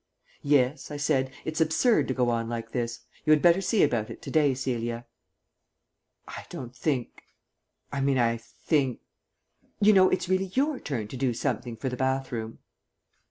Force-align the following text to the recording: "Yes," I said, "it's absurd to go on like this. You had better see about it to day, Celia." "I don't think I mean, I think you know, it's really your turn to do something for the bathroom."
"Yes," 0.41 0.89
I 0.89 0.97
said, 0.97 1.31
"it's 1.45 1.61
absurd 1.61 2.07
to 2.07 2.15
go 2.15 2.31
on 2.31 2.49
like 2.49 2.71
this. 2.71 3.01
You 3.23 3.29
had 3.33 3.41
better 3.43 3.61
see 3.61 3.83
about 3.83 4.09
it 4.09 4.19
to 4.23 4.31
day, 4.31 4.55
Celia." 4.55 5.05
"I 6.27 6.43
don't 6.49 6.75
think 6.75 7.21
I 7.91 8.01
mean, 8.01 8.17
I 8.17 8.37
think 8.37 9.01
you 9.79 9.93
know, 9.93 10.09
it's 10.09 10.27
really 10.27 10.49
your 10.55 10.79
turn 10.79 11.07
to 11.09 11.17
do 11.17 11.35
something 11.35 11.75
for 11.77 11.87
the 11.87 11.97
bathroom." 11.97 12.57